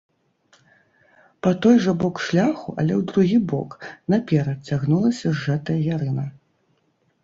Па 1.47 1.51
той 1.65 1.77
жа 1.83 1.93
бок 2.05 2.15
шляху, 2.29 2.75
але 2.79 2.93
ў 2.99 3.07
другі 3.13 3.37
бок, 3.55 3.79
наперад, 4.17 4.57
цягнулася 4.67 5.27
зжатая 5.39 5.81
ярына. 5.97 6.31